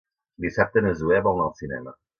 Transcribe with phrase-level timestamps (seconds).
[0.45, 1.99] Dissabte na Zoè vol anar al cinema.